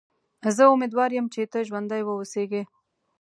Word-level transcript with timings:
زه 0.55 0.63
امیدوار 0.73 1.09
یم 1.13 1.25
چې 1.33 1.41
ته 1.51 1.59
ژوندی 1.67 2.01
و 2.03 2.09
اوسېږې. 2.17 2.63